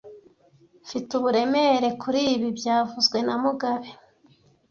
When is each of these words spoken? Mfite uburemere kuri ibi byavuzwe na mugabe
Mfite 0.85 1.09
uburemere 1.19 1.87
kuri 2.01 2.21
ibi 2.35 2.47
byavuzwe 2.59 3.17
na 3.27 3.35
mugabe 3.43 3.89